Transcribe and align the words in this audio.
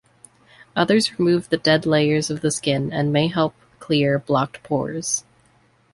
Others 0.75 1.19
remove 1.19 1.49
the 1.49 1.57
dead 1.57 1.85
layers 1.85 2.31
of 2.31 2.41
the 2.41 2.49
skin 2.49 2.91
and 2.91 3.13
may 3.13 3.27
help 3.27 3.53
clear 3.77 4.17
blocked 4.17 4.63
pores. 4.63 5.23